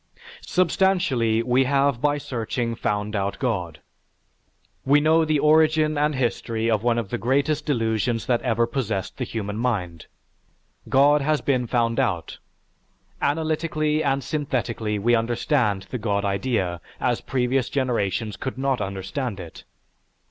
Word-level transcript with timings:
"Substantially, 0.47 1.43
we 1.43 1.65
have 1.65 2.01
by 2.01 2.17
searching 2.17 2.73
found 2.73 3.15
out 3.15 3.37
God. 3.37 3.81
We 4.83 4.99
know 4.99 5.23
the 5.25 5.37
origin 5.37 5.95
and 5.95 6.15
history 6.15 6.71
of 6.71 6.81
one 6.81 6.97
of 6.97 7.09
the 7.11 7.19
greatest 7.19 7.67
delusions 7.67 8.25
that 8.25 8.41
ever 8.41 8.65
possessed 8.65 9.17
the 9.17 9.25
human 9.25 9.57
mind. 9.57 10.07
God 10.89 11.21
has 11.21 11.39
been 11.41 11.67
found 11.67 11.99
out; 11.99 12.39
analytically 13.21 14.03
and 14.03 14.23
synthetically 14.23 14.97
we 14.97 15.13
understand 15.13 15.83
the 15.91 15.99
God 15.99 16.25
idea 16.25 16.81
as 16.99 17.21
previous 17.21 17.69
generations 17.69 18.37
could 18.37 18.57
not 18.57 18.81
understand 18.81 19.39
it. 19.39 19.65